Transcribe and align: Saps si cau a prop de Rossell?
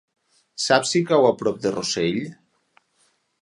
Saps 0.63 0.93
si 0.95 1.01
cau 1.09 1.27
a 1.27 1.33
prop 1.41 1.61
de 1.67 1.75
Rossell? 1.77 2.19